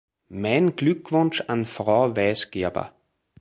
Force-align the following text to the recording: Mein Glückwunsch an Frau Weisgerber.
Mein 0.29 0.75
Glückwunsch 0.75 1.41
an 1.41 1.63
Frau 1.63 2.15
Weisgerber. 2.15 2.95